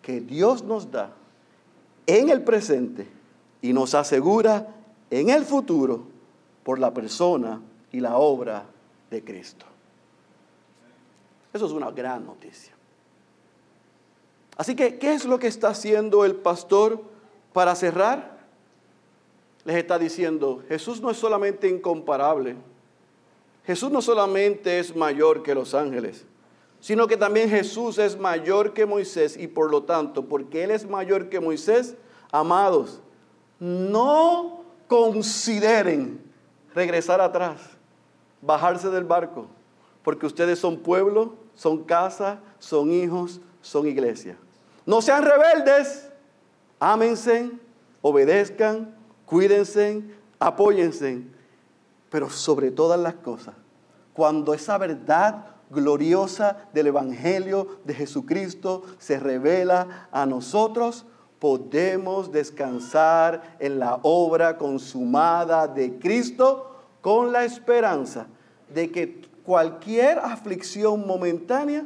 [0.03, 1.11] que Dios nos da
[2.05, 3.07] en el presente
[3.63, 4.67] y nos asegura
[5.09, 6.03] en el futuro
[6.61, 7.59] por la persona
[7.91, 8.63] y la obra
[9.09, 9.65] de Cristo.
[11.51, 12.75] Eso es una gran noticia.
[14.55, 17.01] Así que, ¿qué es lo que está haciendo el pastor
[17.53, 18.30] para cerrar?
[19.65, 22.55] Les está diciendo, Jesús no es solamente incomparable,
[23.65, 26.25] Jesús no solamente es mayor que los ángeles,
[26.79, 30.87] sino que también Jesús es mayor que Moisés y por lo tanto, porque Él es
[30.87, 31.95] mayor que Moisés,
[32.31, 33.01] amados,
[33.59, 36.19] no consideren
[36.73, 37.61] regresar atrás,
[38.41, 39.45] bajarse del barco,
[40.03, 44.37] porque ustedes son pueblo, son casa, son hijos, son iglesia.
[44.85, 46.09] No sean rebeldes,
[46.79, 47.51] ámense,
[48.01, 48.95] obedezcan,
[49.31, 50.03] cuídense,
[50.39, 51.23] apóyense,
[52.09, 53.55] pero sobre todas las cosas,
[54.11, 61.05] cuando esa verdad gloriosa del Evangelio de Jesucristo se revela a nosotros,
[61.39, 68.27] podemos descansar en la obra consumada de Cristo con la esperanza
[68.67, 71.85] de que cualquier aflicción momentánea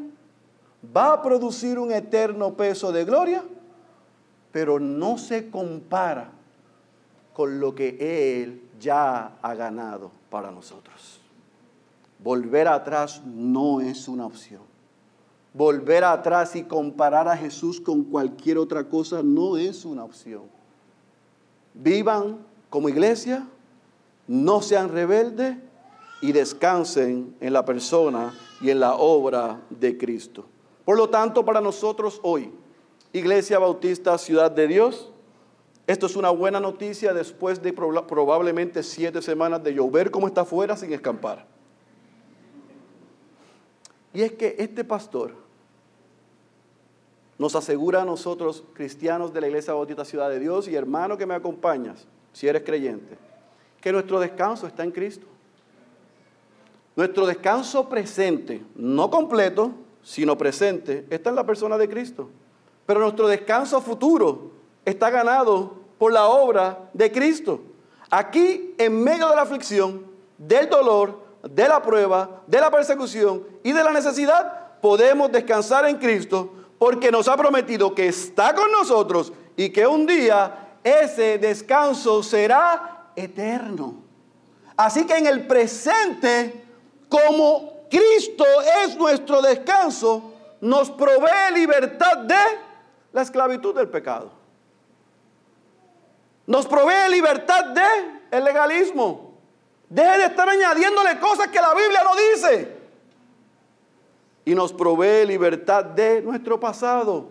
[0.98, 3.44] va a producir un eterno peso de gloria,
[4.52, 6.35] pero no se compara
[7.36, 7.98] con lo que
[8.42, 11.20] Él ya ha ganado para nosotros.
[12.18, 14.62] Volver atrás no es una opción.
[15.54, 20.44] Volver atrás y comparar a Jesús con cualquier otra cosa no es una opción.
[21.74, 22.38] Vivan
[22.70, 23.46] como iglesia,
[24.28, 25.58] no sean rebeldes
[26.22, 30.46] y descansen en la persona y en la obra de Cristo.
[30.86, 32.52] Por lo tanto, para nosotros hoy,
[33.12, 35.12] Iglesia Bautista Ciudad de Dios,
[35.88, 40.76] esto es una buena noticia después de probablemente siete semanas de llover como está afuera
[40.76, 41.46] sin escampar.
[44.14, 45.34] Y es que este pastor
[47.38, 51.26] nos asegura a nosotros, cristianos de la Iglesia Bautista Ciudad de Dios y hermano que
[51.26, 53.18] me acompañas, si eres creyente,
[53.82, 55.28] que nuestro descanso está en Cristo.
[56.96, 62.30] Nuestro descanso presente, no completo, sino presente, está en la persona de Cristo.
[62.86, 64.55] Pero nuestro descanso futuro
[64.86, 67.62] está ganado por la obra de Cristo.
[68.10, 70.06] Aquí, en medio de la aflicción,
[70.38, 75.98] del dolor, de la prueba, de la persecución y de la necesidad, podemos descansar en
[75.98, 82.22] Cristo porque nos ha prometido que está con nosotros y que un día ese descanso
[82.22, 84.04] será eterno.
[84.78, 86.66] Así que en el presente,
[87.08, 88.46] como Cristo
[88.84, 92.36] es nuestro descanso, nos provee libertad de
[93.14, 94.32] la esclavitud del pecado.
[96.48, 97.82] Nos provee libertad de
[98.32, 99.34] el legalismo.
[99.90, 102.76] Deje de estar añadiéndole cosas que la Biblia no dice.
[104.46, 107.30] Y nos provee libertad de nuestro pasado.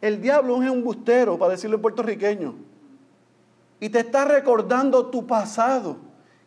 [0.00, 2.54] El diablo es un bustero, para decirlo en puertorriqueño.
[3.80, 5.96] Y te está recordando tu pasado.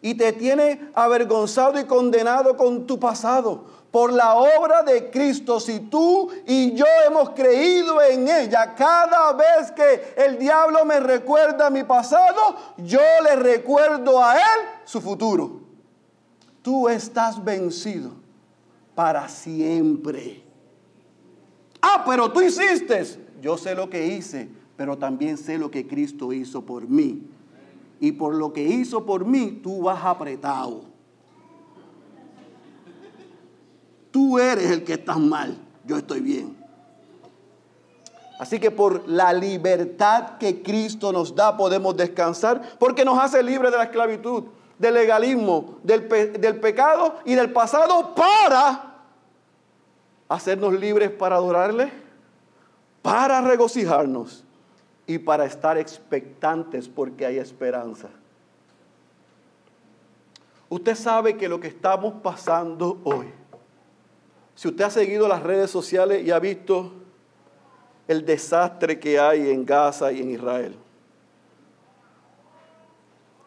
[0.06, 3.64] y te tiene avergonzado y condenado con tu pasado.
[3.94, 9.72] Por la obra de Cristo, si tú y yo hemos creído en ella, cada vez
[9.72, 15.62] que el diablo me recuerda mi pasado, yo le recuerdo a él su futuro.
[16.64, 18.14] Tú estás vencido
[18.96, 20.44] para siempre.
[21.80, 23.04] Ah, pero tú hiciste.
[23.44, 27.30] Yo sé lo que hice, pero también sé lo que Cristo hizo por mí
[28.00, 30.93] y por lo que hizo por mí, tú vas apretado.
[34.14, 35.58] Tú eres el que estás mal,
[35.88, 36.56] yo estoy bien.
[38.38, 43.72] Así que por la libertad que Cristo nos da podemos descansar porque nos hace libres
[43.72, 44.44] de la esclavitud,
[44.78, 48.98] del legalismo, del, del pecado y del pasado para
[50.30, 51.92] hacernos libres para adorarle,
[53.02, 54.44] para regocijarnos
[55.08, 58.10] y para estar expectantes porque hay esperanza.
[60.70, 63.28] Usted sabe que lo que estamos pasando hoy,
[64.56, 66.94] si usted ha seguido las redes sociales y ha visto
[68.08, 70.76] el desastre que hay en Gaza y en Israel.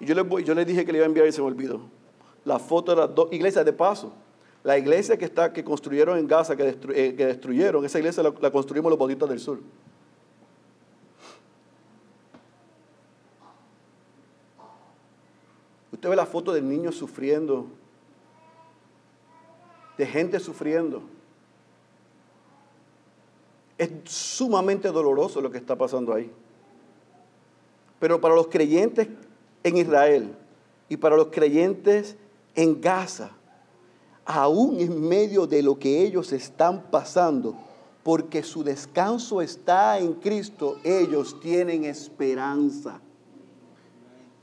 [0.01, 1.81] Y yo le, yo le dije que le iba a enviar y se me olvidó.
[2.45, 4.13] La foto de las dos iglesias de paso.
[4.63, 8.51] La iglesia que, está, que construyeron en Gaza, que, eh, destruyeron, esa iglesia la, la
[8.51, 9.61] construimos los bautistas del sur.
[15.93, 17.67] Usted ve la foto del niño sufriendo,
[19.97, 21.03] de gente sufriendo.
[23.79, 26.31] Es sumamente doloroso lo que está pasando ahí.
[27.99, 29.09] Pero para los creyentes
[29.63, 30.35] en Israel
[30.89, 32.17] y para los creyentes
[32.55, 33.31] en Gaza,
[34.25, 37.57] aún en medio de lo que ellos están pasando,
[38.03, 43.01] porque su descanso está en Cristo, ellos tienen esperanza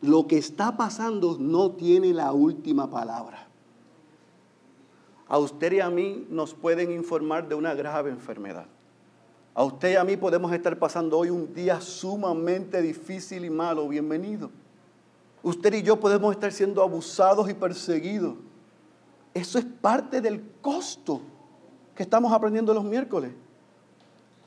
[0.03, 3.42] lo que está pasando no tiene la última palabra.
[5.27, 8.65] A usted y a mí nos pueden informar de una grave enfermedad.
[9.53, 13.87] A usted y a mí podemos estar pasando hoy un día sumamente difícil y malo.
[13.87, 14.49] Bienvenido.
[15.41, 18.35] Usted y yo podemos estar siendo abusados y perseguidos.
[19.33, 21.21] Eso es parte del costo
[21.95, 23.31] que estamos aprendiendo los miércoles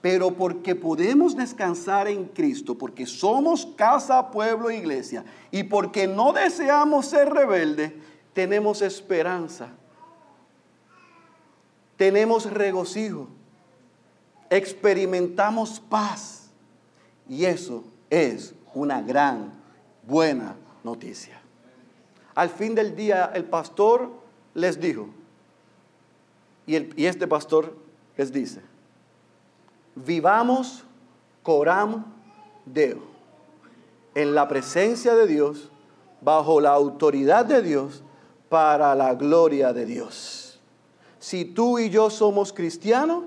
[0.06, 7.06] pero porque podemos descansar en Cristo, porque somos casa, pueblo, iglesia, y porque no deseamos
[7.06, 7.92] ser rebeldes,
[8.32, 9.70] tenemos esperanza,
[11.96, 13.28] tenemos regocijo,
[14.50, 16.50] experimentamos paz,
[17.28, 19.52] y eso es una gran,
[20.06, 21.40] buena noticia.
[22.34, 24.10] Al fin del día el pastor
[24.54, 25.08] les dijo,
[26.66, 27.74] y, este pastor
[28.16, 28.60] les dice,
[29.94, 30.84] vivamos
[31.42, 32.04] coram
[32.64, 33.02] Deo,
[34.14, 35.70] en la presencia de Dios,
[36.20, 38.02] bajo la autoridad de Dios,
[38.48, 40.45] para la gloria de Dios.
[41.26, 43.24] Si tú y yo somos cristianos,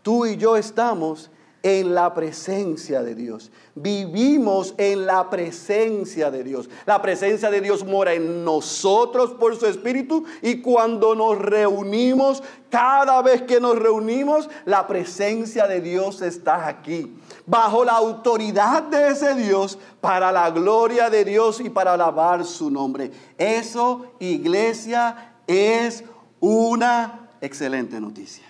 [0.00, 1.30] tú y yo estamos
[1.62, 3.52] en la presencia de Dios.
[3.74, 6.70] Vivimos en la presencia de Dios.
[6.86, 13.20] La presencia de Dios mora en nosotros por su Espíritu y cuando nos reunimos, cada
[13.20, 17.14] vez que nos reunimos, la presencia de Dios está aquí.
[17.44, 22.70] Bajo la autoridad de ese Dios, para la gloria de Dios y para alabar su
[22.70, 23.10] nombre.
[23.36, 26.04] Eso, iglesia, es
[26.40, 28.46] una excelente noticia.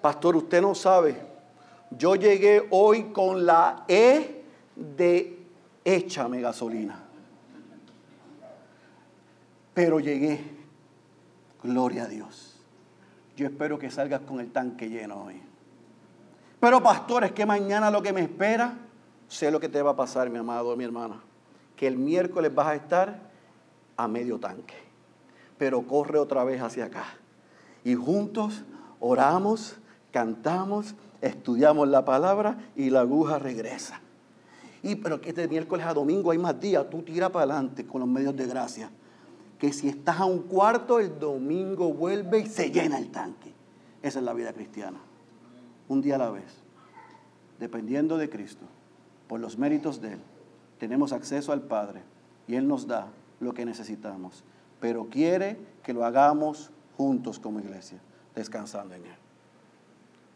[0.00, 1.20] Pastor, usted no sabe.
[1.90, 5.46] Yo llegué hoy con la E de
[5.84, 7.02] échame gasolina.
[9.74, 10.56] Pero llegué.
[11.62, 12.60] Gloria a Dios.
[13.36, 15.42] Yo espero que salgas con el tanque lleno hoy.
[16.60, 18.78] Pero pastor, es que mañana lo que me espera,
[19.28, 21.20] sé lo que te va a pasar, mi amado, mi hermana.
[21.76, 23.20] Que el miércoles vas a estar
[23.96, 24.85] a medio tanque.
[25.58, 27.04] Pero corre otra vez hacia acá.
[27.84, 28.64] Y juntos
[29.00, 29.78] oramos
[30.16, 34.00] cantamos, estudiamos la palabra y la aguja regresa.
[34.82, 38.00] Y pero que de miércoles a domingo hay más días, tú tira para adelante con
[38.00, 38.88] los medios de gracia.
[39.58, 43.52] Que si estás a un cuarto, el domingo vuelve y se llena el tanque.
[44.02, 44.98] Esa es la vida cristiana.
[45.86, 46.62] Un día a la vez.
[47.60, 48.64] Dependiendo de Cristo,
[49.28, 50.20] por los méritos de Él,
[50.78, 52.02] tenemos acceso al Padre
[52.48, 53.08] y Él nos da
[53.40, 54.44] lo que necesitamos.
[54.80, 57.98] Pero quiere que lo hagamos juntos como iglesia,
[58.34, 59.16] descansando en Él.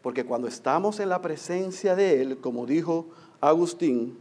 [0.01, 3.07] Porque cuando estamos en la presencia de Él, como dijo
[3.39, 4.17] Agustín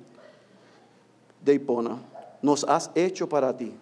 [1.45, 1.99] de Hipona,
[2.43, 3.75] nos has hecho para ti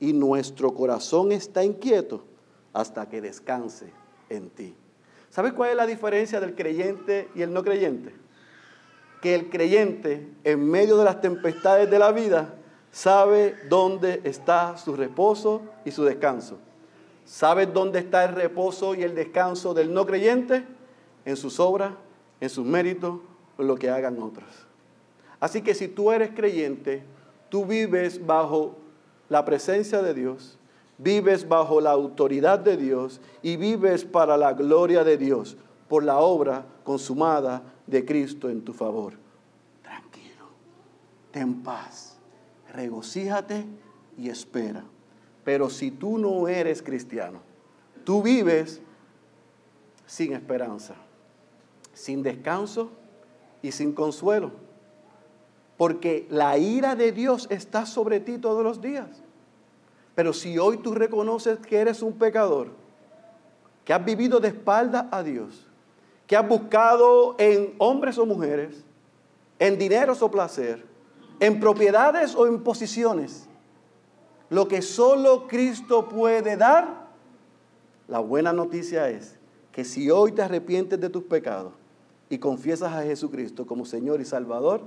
[0.00, 2.24] y nuestro corazón está inquieto
[2.72, 3.92] hasta que descanse
[4.28, 4.74] en ti.
[5.30, 8.14] ¿Sabes cuál es la diferencia del creyente y el no creyente?
[9.20, 12.54] Que el creyente, en medio de las tempestades de la vida,
[12.94, 16.58] sabe dónde está su reposo y su descanso.
[17.24, 20.64] ¿Sabes dónde está el reposo y el descanso del no creyente?
[21.24, 21.92] En sus obras,
[22.40, 23.18] en sus méritos,
[23.58, 24.48] en lo que hagan otros.
[25.40, 27.02] Así que si tú eres creyente,
[27.48, 28.76] tú vives bajo
[29.28, 30.56] la presencia de Dios,
[30.96, 35.56] vives bajo la autoridad de Dios y vives para la gloria de Dios
[35.88, 39.14] por la obra consumada de Cristo en tu favor.
[39.82, 40.46] Tranquilo,
[41.32, 42.13] ten paz,
[42.74, 43.64] regocíjate
[44.18, 44.84] y espera.
[45.44, 47.40] Pero si tú no eres cristiano,
[48.04, 48.80] tú vives
[50.06, 50.94] sin esperanza,
[51.92, 52.90] sin descanso
[53.62, 54.52] y sin consuelo.
[55.76, 59.22] Porque la ira de Dios está sobre ti todos los días.
[60.14, 62.70] Pero si hoy tú reconoces que eres un pecador,
[63.84, 65.66] que has vivido de espalda a Dios,
[66.26, 68.84] que has buscado en hombres o mujeres,
[69.58, 70.93] en dineros o placer,
[71.40, 73.48] en propiedades o en posiciones,
[74.50, 77.08] lo que solo Cristo puede dar,
[78.08, 79.36] la buena noticia es
[79.72, 81.72] que si hoy te arrepientes de tus pecados
[82.28, 84.82] y confiesas a Jesucristo como Señor y Salvador,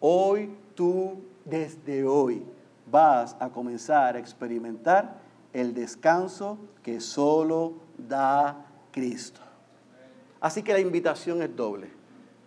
[0.00, 2.42] hoy tú desde hoy
[2.90, 5.20] vas a comenzar a experimentar
[5.52, 9.40] el descanso que solo da Cristo.
[10.40, 11.90] Así que la invitación es doble.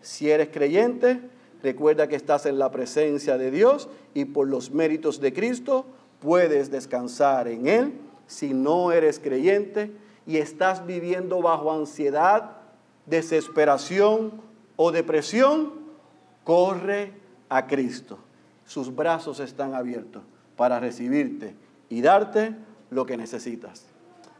[0.02, 1.22] Si eres creyente,
[1.64, 5.86] recuerda que estás en la presencia de Dios y por los méritos de Cristo
[6.20, 7.94] puedes descansar en Él.
[8.28, 9.92] Si no eres creyente
[10.26, 12.58] y estás viviendo bajo ansiedad,
[13.06, 14.32] desesperación
[14.76, 15.74] o depresión,
[16.44, 17.12] corre
[17.50, 18.18] a Cristo.
[18.66, 20.24] Sus brazos están abiertos
[20.56, 21.56] para recibirte
[21.90, 22.56] y darte
[22.90, 23.86] lo que necesitas.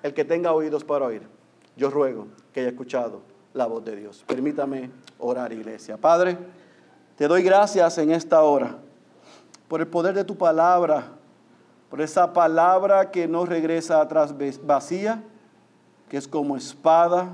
[0.04, 1.24] El que tenga oídos para oír,
[1.76, 3.22] yo ruego que haya escuchado
[3.54, 4.24] la voz de Dios.
[4.28, 5.98] Permítame orar, iglesia.
[5.98, 6.38] Padre,
[7.18, 8.78] te doy gracias en esta hora
[9.68, 11.06] por el poder de tu palabra,
[11.90, 15.24] por esa palabra que no regresa atrás vacía,
[16.10, 17.30] que es como espada,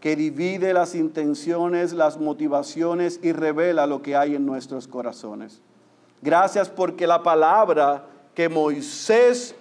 [0.00, 5.60] que divide las intenciones, las motivaciones y revela lo que hay en nuestros corazones.
[6.22, 8.04] Gracias porque la palabra
[8.34, 9.56] que Moisés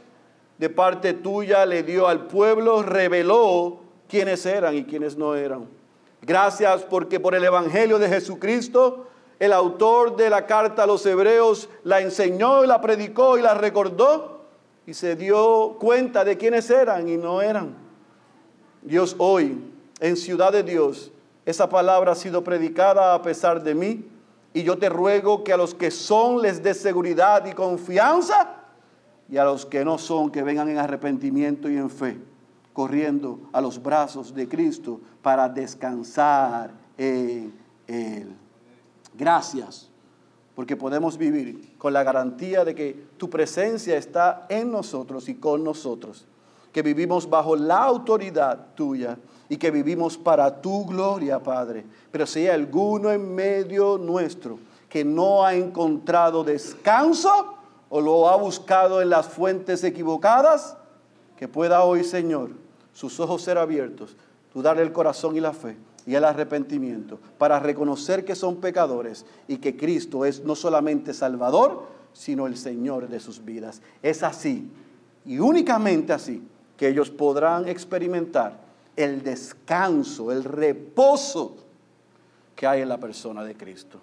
[0.57, 5.65] de parte tuya le dio al pueblo reveló quiénes eran y quiénes no eran.
[6.21, 9.07] Gracias porque por el Evangelio de Jesucristo,
[9.39, 13.53] el autor de la carta a los hebreos la enseñó y la predicó y la
[13.53, 14.45] recordó
[14.85, 17.75] y se dio cuenta de quiénes eran y no eran.
[18.81, 19.59] Dios hoy,
[19.99, 21.11] en Ciudad de Dios,
[21.45, 24.05] esa palabra ha sido predicada a pesar de mí
[24.53, 28.55] y yo te ruego que a los que son les dé seguridad y confianza
[29.29, 32.17] y a los que no son que vengan en arrepentimiento y en fe
[32.75, 37.53] corriendo a los brazos de Cristo para descansar en
[37.87, 38.35] Él.
[39.17, 39.89] Gracias,
[40.55, 45.63] porque podemos vivir con la garantía de que tu presencia está en nosotros y con
[45.63, 46.25] nosotros,
[46.71, 51.85] que vivimos bajo la autoridad tuya y que vivimos para tu gloria, Padre.
[52.11, 54.59] Pero si hay alguno en medio nuestro
[54.89, 57.55] que no ha encontrado descanso
[57.89, 60.77] o lo ha buscado en las fuentes equivocadas,
[61.37, 62.51] que pueda hoy, Señor,
[62.93, 64.15] sus ojos ser abiertos,
[64.53, 69.25] tú darle el corazón y la fe y el arrepentimiento para reconocer que son pecadores
[69.47, 73.81] y que Cristo es no solamente Salvador, sino el Señor de sus vidas.
[74.01, 74.69] Es así
[75.25, 76.41] y únicamente así
[76.77, 78.59] que ellos podrán experimentar
[78.95, 81.55] el descanso, el reposo
[82.55, 83.99] que hay en la persona de Cristo.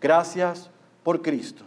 [0.00, 0.70] Gracias
[1.02, 1.64] por Cristo.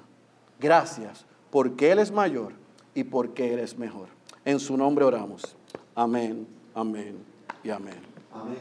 [0.60, 2.54] Gracias porque Él es mayor
[2.94, 4.10] y porque Él es mejor.
[4.46, 5.56] En su nombre oramos.
[5.96, 6.48] Amén.
[6.76, 7.18] Amén
[7.64, 8.02] y amén.
[8.32, 8.58] Amén,